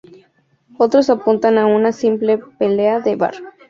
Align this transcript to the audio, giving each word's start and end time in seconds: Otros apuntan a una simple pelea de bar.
Otros 0.79 1.11
apuntan 1.11 1.59
a 1.59 1.67
una 1.67 1.91
simple 1.91 2.39
pelea 2.57 3.01
de 3.01 3.15
bar. 3.15 3.35